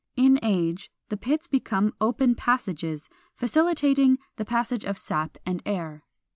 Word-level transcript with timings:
In 0.15 0.39
age 0.41 0.91
the 1.09 1.15
pits 1.15 1.45
become 1.47 1.93
open 2.01 2.33
passages, 2.33 3.07
facilitating 3.35 4.17
the 4.37 4.45
passage 4.45 4.83
of 4.83 4.97
sap 4.97 5.37
and 5.45 5.61
air. 5.63 6.05